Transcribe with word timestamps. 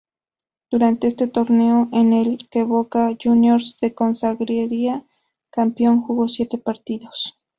Durante 0.71 1.05
este 1.05 1.27
torneo, 1.27 1.87
en 1.93 2.11
el 2.13 2.49
que 2.49 2.63
Boca 2.63 3.15
Juniors 3.23 3.77
se 3.77 3.93
consagraría 3.93 5.05
campeón, 5.51 6.01
jugó 6.01 6.27
siete 6.27 6.57
partidos. 6.57 7.39